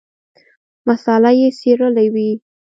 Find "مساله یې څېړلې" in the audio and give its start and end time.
0.87-2.07